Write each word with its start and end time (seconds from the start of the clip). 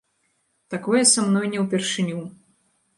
Такое 0.73 1.03
са 1.11 1.27
мной 1.27 1.47
не 1.55 1.59
ўпершыню. 1.67 2.19